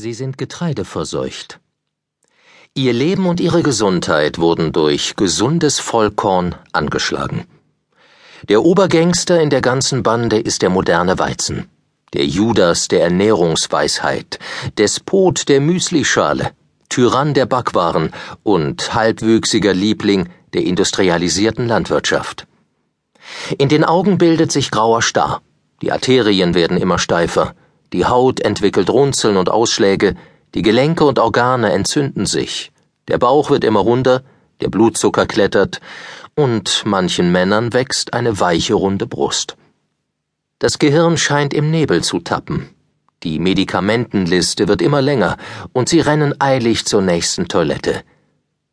[0.00, 1.58] Sie sind getreideverseucht.
[2.72, 7.46] Ihr Leben und ihre Gesundheit wurden durch gesundes Vollkorn angeschlagen.
[8.48, 11.68] Der Obergangster in der ganzen Bande ist der moderne Weizen,
[12.12, 14.38] der Judas der Ernährungsweisheit,
[14.78, 16.52] Despot der Müslischale,
[16.88, 18.12] Tyrann der Backwaren
[18.44, 22.46] und halbwüchsiger Liebling der industrialisierten Landwirtschaft.
[23.58, 25.42] In den Augen bildet sich grauer Star,
[25.82, 27.56] die Arterien werden immer steifer,
[27.92, 30.14] die Haut entwickelt Runzeln und Ausschläge,
[30.54, 32.72] die Gelenke und Organe entzünden sich,
[33.08, 34.22] der Bauch wird immer runder,
[34.60, 35.80] der Blutzucker klettert,
[36.34, 39.56] und manchen Männern wächst eine weiche runde Brust.
[40.58, 42.68] Das Gehirn scheint im Nebel zu tappen.
[43.22, 45.36] Die Medikamentenliste wird immer länger,
[45.72, 48.02] und sie rennen eilig zur nächsten Toilette,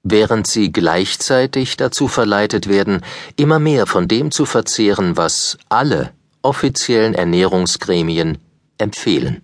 [0.03, 3.01] während sie gleichzeitig dazu verleitet werden,
[3.37, 6.11] immer mehr von dem zu verzehren, was alle
[6.43, 8.37] offiziellen Ernährungsgremien
[8.77, 9.41] empfehlen.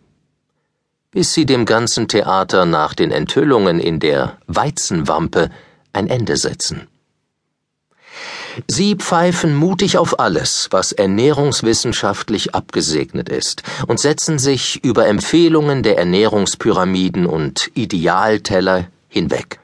[1.12, 5.50] Bis sie dem ganzen Theater nach den Enthüllungen in der Weizenwampe
[5.94, 6.88] ein Ende setzen.
[8.68, 15.98] Sie pfeifen mutig auf alles, was ernährungswissenschaftlich abgesegnet ist, und setzen sich über Empfehlungen der
[15.98, 19.60] Ernährungspyramiden und Idealteller hinweg.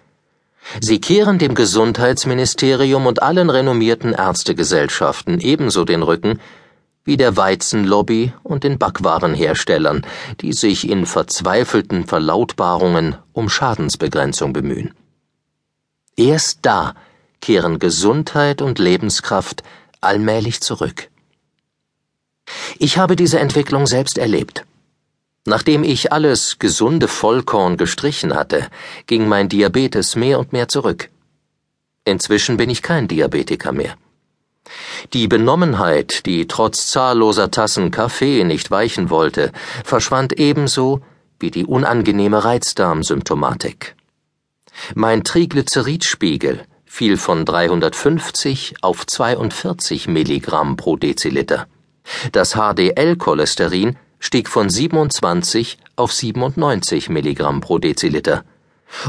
[0.81, 6.39] Sie kehren dem Gesundheitsministerium und allen renommierten Ärztegesellschaften ebenso den Rücken,
[7.07, 10.05] wie der Weizenlobby und den Backwarenherstellern,
[10.41, 14.93] die sich in verzweifelten Verlautbarungen um Schadensbegrenzung bemühen.
[16.17, 16.95] Erst da
[17.39, 19.63] kehren Gesundheit und Lebenskraft
[20.01, 21.09] allmählich zurück.
[22.77, 24.65] Ich habe diese Entwicklung selbst erlebt.
[25.45, 28.67] Nachdem ich alles gesunde Vollkorn gestrichen hatte,
[29.05, 31.09] ging mein Diabetes mehr und mehr zurück.
[32.03, 33.95] Inzwischen bin ich kein Diabetiker mehr.
[35.13, 39.51] Die Benommenheit, die trotz zahlloser Tassen Kaffee nicht weichen wollte,
[39.85, 41.01] verschwand ebenso
[41.39, 43.95] wie die unangenehme Reizdarmsymptomatik.
[44.95, 51.67] Mein Triglyceridspiegel fiel von 350 auf 42 Milligramm pro Deziliter.
[52.31, 58.43] Das HDL-Cholesterin stieg von 27 auf 97 Milligramm pro Deziliter.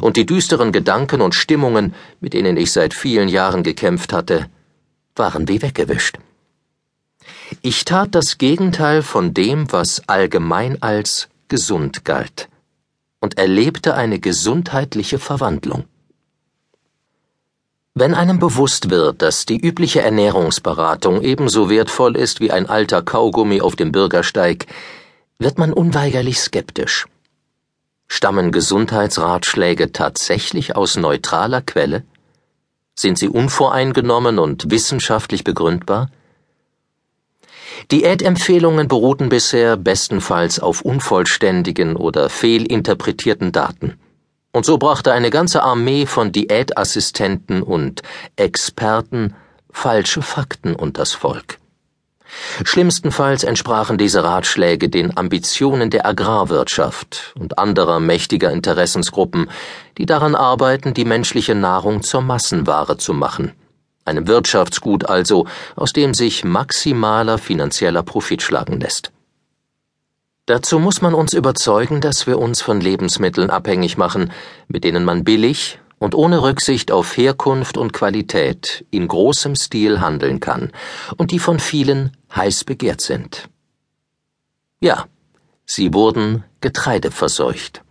[0.00, 4.48] Und die düsteren Gedanken und Stimmungen, mit denen ich seit vielen Jahren gekämpft hatte,
[5.18, 6.18] waren wie weggewischt.
[7.62, 12.48] Ich tat das Gegenteil von dem, was allgemein als gesund galt,
[13.20, 15.84] und erlebte eine gesundheitliche Verwandlung.
[17.94, 23.60] Wenn einem bewusst wird, dass die übliche Ernährungsberatung ebenso wertvoll ist wie ein alter Kaugummi
[23.60, 24.66] auf dem Bürgersteig,
[25.40, 27.06] wird man unweigerlich skeptisch.
[28.06, 32.04] Stammen Gesundheitsratschläge tatsächlich aus neutraler Quelle?
[32.98, 36.10] Sind sie unvoreingenommen und wissenschaftlich begründbar?
[37.92, 44.00] Diätempfehlungen beruhten bisher bestenfalls auf unvollständigen oder fehlinterpretierten Daten.
[44.50, 48.03] Und so brachte eine ganze Armee von Diätassistenten und
[48.34, 49.36] Experten
[49.70, 51.60] falsche Fakten unters Volk.
[52.64, 59.48] Schlimmstenfalls entsprachen diese Ratschläge den Ambitionen der Agrarwirtschaft und anderer mächtiger Interessensgruppen,
[59.96, 63.52] die daran arbeiten, die menschliche Nahrung zur Massenware zu machen,
[64.04, 69.12] einem Wirtschaftsgut also, aus dem sich maximaler finanzieller Profit schlagen lässt.
[70.47, 74.32] Dazu muss man uns überzeugen, dass wir uns von Lebensmitteln abhängig machen,
[74.66, 80.41] mit denen man billig, und ohne Rücksicht auf Herkunft und Qualität in großem Stil handeln
[80.41, 80.72] kann
[81.16, 83.48] und die von vielen heiß begehrt sind.
[84.81, 85.06] Ja,
[85.66, 87.82] sie wurden getreideverseucht.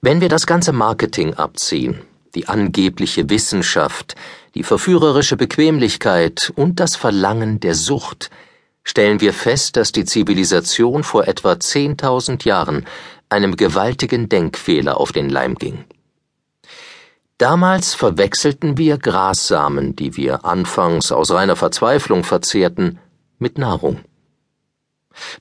[0.00, 2.02] Wenn wir das ganze Marketing abziehen,
[2.34, 4.14] die angebliche Wissenschaft,
[4.54, 8.30] die verführerische Bequemlichkeit und das Verlangen der Sucht,
[8.84, 12.86] stellen wir fest, dass die Zivilisation vor etwa 10.000 Jahren
[13.28, 15.84] einem gewaltigen Denkfehler auf den Leim ging.
[17.38, 22.98] Damals verwechselten wir Grassamen, die wir anfangs aus reiner Verzweiflung verzehrten,
[23.38, 24.00] mit Nahrung.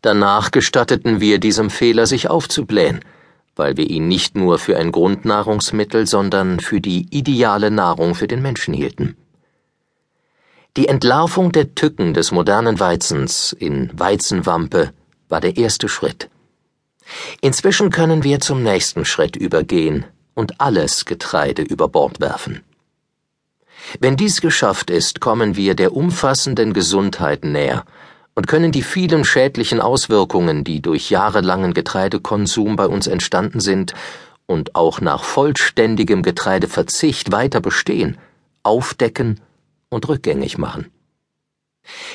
[0.04, 3.00] Danach gestatteten wir diesem Fehler sich aufzublähen,
[3.56, 8.44] weil wir ihn nicht nur für ein Grundnahrungsmittel, sondern für die ideale Nahrung für den
[8.44, 9.18] Menschen hielten.
[10.78, 14.94] Die Entlarvung der Tücken des modernen Weizens in Weizenwampe
[15.30, 16.30] war der erste Schritt.
[17.42, 20.06] Inzwischen können wir zum nächsten Schritt übergehen,
[20.38, 22.62] und alles Getreide über Bord werfen.
[24.00, 27.86] Wenn dies geschafft ist, kommen wir der umfassenden Gesundheit näher
[28.36, 33.96] und können die vielen schädlichen Auswirkungen, die durch jahrelangen Getreidekonsum bei uns entstanden sind
[34.46, 38.20] und auch nach vollständigem Getreideverzicht weiter bestehen,
[38.62, 39.42] aufdecken
[39.90, 40.92] und rückgängig machen.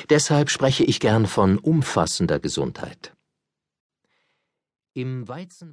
[0.09, 3.11] Deshalb spreche ich gern von umfassender Gesundheit.
[4.93, 5.71] Im Weizen